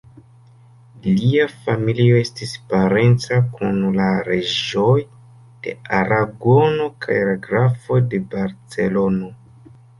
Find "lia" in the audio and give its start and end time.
1.01-1.43